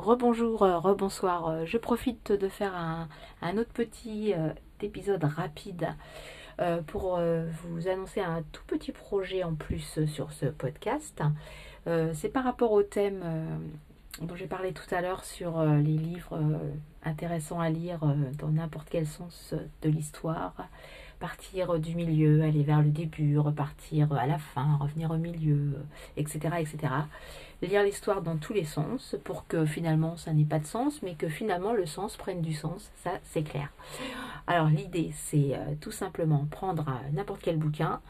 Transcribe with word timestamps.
Rebonjour, 0.00 0.62
euh, 0.62 0.78
rebonsoir. 0.78 1.48
Euh, 1.48 1.64
je 1.66 1.76
profite 1.76 2.32
de 2.32 2.48
faire 2.48 2.74
un, 2.74 3.58
autre 3.58 3.72
petit 3.72 4.32
euh, 4.32 4.48
épisode 4.80 5.24
rapide 5.24 5.88
pour 6.88 7.18
vous 7.18 7.88
annoncer 7.88 8.20
un 8.20 8.42
tout 8.52 8.62
petit 8.66 8.92
projet 8.92 9.42
en 9.44 9.54
plus 9.54 10.04
sur 10.04 10.30
ce 10.30 10.44
podcast. 10.44 11.22
C'est 11.86 12.28
par 12.28 12.44
rapport 12.44 12.72
au 12.72 12.82
thème 12.82 13.22
dont 14.20 14.36
j'ai 14.36 14.46
parlé 14.46 14.74
tout 14.74 14.94
à 14.94 15.00
l'heure 15.00 15.24
sur 15.24 15.64
les 15.64 15.96
livres 15.96 16.38
intéressants 17.02 17.60
à 17.60 17.70
lire 17.70 18.00
dans 18.38 18.48
n'importe 18.48 18.88
quel 18.90 19.06
sens 19.06 19.54
de 19.80 19.88
l'histoire. 19.88 20.52
Partir 21.20 21.78
du 21.78 21.94
milieu, 21.94 22.42
aller 22.42 22.64
vers 22.64 22.82
le 22.82 22.90
début, 22.90 23.38
repartir 23.38 24.12
à 24.12 24.26
la 24.26 24.38
fin, 24.38 24.76
revenir 24.80 25.10
au 25.10 25.18
milieu, 25.18 25.76
etc. 26.16 26.56
etc 26.58 26.88
lire 27.66 27.82
l'histoire 27.82 28.22
dans 28.22 28.36
tous 28.36 28.52
les 28.52 28.64
sens 28.64 29.16
pour 29.24 29.46
que 29.46 29.66
finalement 29.66 30.16
ça 30.16 30.32
n'ait 30.32 30.44
pas 30.44 30.58
de 30.58 30.66
sens, 30.66 31.02
mais 31.02 31.14
que 31.14 31.28
finalement 31.28 31.72
le 31.72 31.86
sens 31.86 32.16
prenne 32.16 32.40
du 32.40 32.54
sens, 32.54 32.90
ça 32.96 33.12
c'est 33.24 33.42
clair. 33.42 33.70
Alors 34.46 34.68
l'idée 34.68 35.10
c'est 35.14 35.54
euh, 35.54 35.74
tout 35.80 35.92
simplement 35.92 36.46
prendre 36.50 36.88
euh, 36.88 37.10
n'importe 37.12 37.42
quel 37.42 37.58
bouquin 37.58 38.00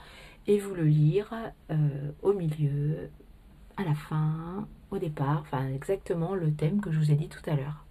et 0.47 0.58
vous 0.58 0.74
le 0.74 0.84
lire 0.84 1.33
euh, 1.70 1.77
au 2.22 2.33
milieu, 2.33 3.11
à 3.77 3.84
la 3.84 3.95
fin, 3.95 4.66
au 4.91 4.98
départ, 4.98 5.41
enfin 5.42 5.69
exactement 5.69 6.34
le 6.34 6.52
thème 6.52 6.80
que 6.80 6.91
je 6.91 6.98
vous 6.98 7.11
ai 7.11 7.16
dit 7.16 7.28
tout 7.28 7.48
à 7.48 7.55
l'heure. 7.55 7.84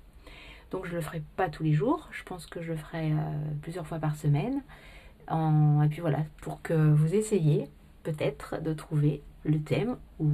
Donc 0.72 0.86
je 0.86 0.92
ne 0.92 0.98
le 0.98 1.02
ferai 1.02 1.23
pas 1.36 1.50
tous 1.50 1.64
les 1.64 1.73
jours, 1.73 2.08
je 2.12 2.23
pense 2.23 2.45
que 2.45 2.62
je 2.62 2.72
le 2.72 2.78
ferai 2.78 3.12
plusieurs 3.64 3.88
fois 3.88 3.98
par 3.98 4.16
semaine. 4.16 4.62
Et 5.32 5.88
puis 5.90 6.02
voilà, 6.02 6.20
pour 6.42 6.62
que 6.62 6.74
vous 6.74 7.14
essayiez 7.14 7.70
peut-être 8.04 8.62
de 8.62 8.74
trouver 8.74 9.22
le 9.46 9.62
thème 9.62 9.98
ou 10.20 10.28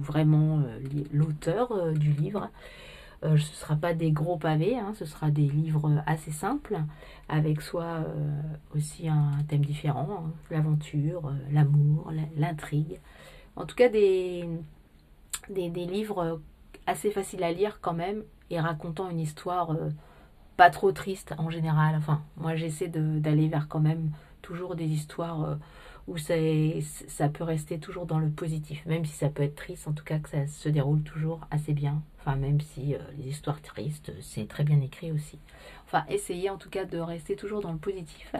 vraiment 0.00 0.60
euh, 0.60 0.78
l'auteur 1.12 1.72
euh, 1.72 1.92
du 1.92 2.12
livre. 2.12 2.50
Euh, 3.24 3.36
ce 3.36 3.50
ne 3.50 3.56
sera 3.56 3.76
pas 3.76 3.94
des 3.94 4.10
gros 4.10 4.36
pavés, 4.36 4.76
hein, 4.76 4.92
ce 4.96 5.04
sera 5.04 5.30
des 5.30 5.48
livres 5.48 6.02
assez 6.06 6.32
simples, 6.32 6.80
avec 7.28 7.62
soit 7.62 8.04
aussi 8.74 9.08
un 9.08 9.30
thème 9.46 9.64
différent, 9.64 10.24
hein, 10.26 10.32
l'aventure, 10.50 11.32
l'amour, 11.52 12.10
l'intrigue. 12.36 12.98
En 13.54 13.64
tout 13.64 13.76
cas, 13.76 13.88
des, 13.88 14.48
des, 15.48 15.68
livres 15.68 16.40
assez 16.88 17.12
faciles 17.12 17.44
à 17.44 17.52
lire 17.52 17.78
quand 17.80 17.92
même, 17.92 18.24
et 18.50 18.58
racontant 18.58 19.08
une 19.08 19.20
histoire 19.20 19.76
pas 20.56 20.70
trop 20.70 20.90
triste 20.90 21.32
en 21.38 21.48
général. 21.48 21.94
Enfin, 21.96 22.22
moi 22.36 22.56
j'essaie 22.56 22.88
d'aller 22.88 23.46
vers 23.46 23.68
quand 23.68 23.80
même 23.80 24.10
toujours 24.42 24.74
des 24.74 24.86
histoires 24.86 25.58
où 26.08 26.16
ça 26.18 27.28
peut 27.28 27.44
rester 27.44 27.78
toujours 27.78 28.06
dans 28.06 28.18
le 28.18 28.28
positif, 28.28 28.84
même 28.86 29.04
si 29.04 29.16
ça 29.16 29.28
peut 29.28 29.42
être 29.42 29.54
triste, 29.54 29.86
en 29.86 29.92
tout 29.92 30.04
cas 30.04 30.18
que 30.18 30.28
ça 30.28 30.46
se 30.46 30.68
déroule 30.68 31.02
toujours 31.02 31.40
assez 31.50 31.72
bien. 31.72 32.02
Enfin, 32.20 32.36
même 32.36 32.60
si 32.60 32.94
euh, 32.94 32.98
les 33.18 33.30
histoires 33.30 33.60
tristes, 33.62 34.12
c'est 34.20 34.48
très 34.48 34.64
bien 34.64 34.80
écrit 34.80 35.12
aussi. 35.12 35.38
Enfin, 35.86 36.04
essayez 36.08 36.50
en 36.50 36.56
tout 36.56 36.70
cas 36.70 36.84
de 36.84 36.98
rester 36.98 37.36
toujours 37.36 37.60
dans 37.60 37.72
le 37.72 37.78
positif 37.78 38.34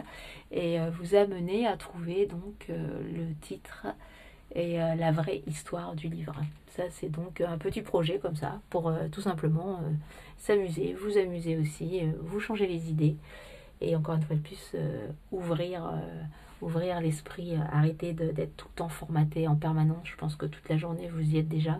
et 0.51 0.79
euh, 0.79 0.89
vous 0.89 1.15
amener 1.15 1.67
à 1.67 1.77
trouver 1.77 2.25
donc 2.25 2.67
euh, 2.69 3.01
le 3.13 3.33
titre 3.41 3.87
et 4.55 4.77
la 4.77 5.11
vraie 5.11 5.41
histoire 5.47 5.95
du 5.95 6.09
livre. 6.09 6.35
Ça, 6.67 6.83
c'est 6.91 7.09
donc 7.09 7.41
un 7.41 7.57
petit 7.57 7.81
projet 7.81 8.19
comme 8.19 8.35
ça 8.35 8.61
pour 8.69 8.93
tout 9.11 9.21
simplement 9.21 9.79
s'amuser, 10.37 10.93
vous 10.93 11.17
amuser 11.17 11.57
aussi, 11.57 12.01
vous 12.21 12.39
changer 12.39 12.67
les 12.67 12.91
idées 12.91 13.15
et 13.83 13.95
encore 13.95 14.15
une 14.15 14.23
fois 14.23 14.35
de 14.35 14.41
plus 14.41 14.75
ouvrir 15.31 15.83
ouvrir 16.63 17.01
l'esprit, 17.01 17.55
euh, 17.55 17.59
arrêter 17.71 18.13
d'être 18.13 18.55
tout 18.55 18.67
le 18.69 18.75
temps 18.75 18.89
formaté 18.89 19.47
en 19.47 19.55
permanence. 19.55 20.07
Je 20.07 20.15
pense 20.15 20.35
que 20.35 20.45
toute 20.45 20.67
la 20.69 20.77
journée, 20.77 21.09
vous 21.09 21.31
y 21.31 21.37
êtes 21.37 21.47
déjà. 21.47 21.79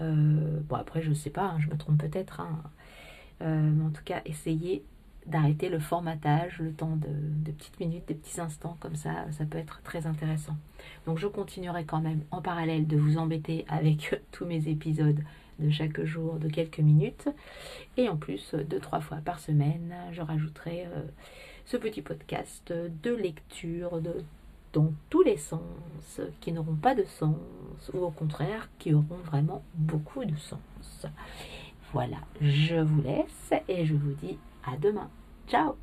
Euh, 0.00 0.60
bon, 0.68 0.76
après, 0.76 1.02
je 1.02 1.12
sais 1.12 1.30
pas, 1.30 1.44
hein, 1.44 1.58
je 1.58 1.68
me 1.68 1.76
trompe 1.76 1.98
peut-être. 1.98 2.40
Hein. 2.40 2.62
Euh, 3.42 3.70
mais 3.74 3.84
en 3.84 3.90
tout 3.90 4.04
cas, 4.04 4.20
essayez 4.24 4.84
d'arrêter 5.26 5.68
le 5.68 5.78
formatage, 5.78 6.58
le 6.58 6.72
temps 6.72 6.96
de, 6.96 7.52
petites 7.52 7.78
minutes, 7.78 8.06
des 8.08 8.14
petits 8.14 8.40
instants, 8.40 8.76
comme 8.80 8.96
ça, 8.96 9.26
ça 9.30 9.44
peut 9.44 9.58
être 9.58 9.80
très 9.82 10.06
intéressant. 10.06 10.56
Donc 11.06 11.18
je 11.18 11.28
continuerai 11.28 11.84
quand 11.84 12.00
même 12.00 12.22
en 12.32 12.42
parallèle 12.42 12.88
de 12.88 12.96
vous 12.96 13.18
embêter 13.18 13.64
avec 13.68 14.20
tous 14.32 14.46
mes 14.46 14.68
épisodes 14.68 15.20
de 15.58 15.70
chaque 15.70 16.02
jour 16.04 16.34
de 16.34 16.48
quelques 16.48 16.80
minutes. 16.80 17.28
Et 17.96 18.08
en 18.08 18.16
plus, 18.16 18.54
deux, 18.54 18.80
trois 18.80 19.00
fois 19.00 19.18
par 19.24 19.38
semaine, 19.38 19.94
je 20.12 20.22
rajouterai 20.22 20.86
ce 21.64 21.76
petit 21.76 22.02
podcast 22.02 22.72
de 22.72 23.14
lecture 23.14 24.00
dans 24.72 24.92
tous 25.10 25.22
les 25.22 25.36
sens, 25.36 26.20
qui 26.40 26.52
n'auront 26.52 26.76
pas 26.76 26.94
de 26.94 27.04
sens, 27.04 27.36
ou 27.92 27.98
au 27.98 28.10
contraire, 28.10 28.68
qui 28.78 28.94
auront 28.94 29.20
vraiment 29.24 29.62
beaucoup 29.74 30.24
de 30.24 30.36
sens. 30.36 31.06
Voilà, 31.92 32.18
je 32.40 32.76
vous 32.76 33.02
laisse 33.02 33.52
et 33.68 33.84
je 33.84 33.94
vous 33.94 34.14
dis 34.14 34.38
à 34.64 34.76
demain. 34.76 35.10
Ciao 35.46 35.76